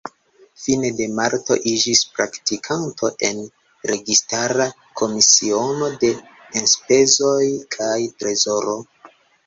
Fine 0.61 0.89
de 1.01 1.05
marto 1.19 1.57
iĝis 1.71 2.01
praktikanto 2.15 3.11
en 3.29 3.45
Registara 3.93 4.67
Komisiono 5.03 5.95
de 6.07 6.13
Enspezoj 6.65 7.41
kaj 7.79 7.97
Trezoro. 8.21 8.81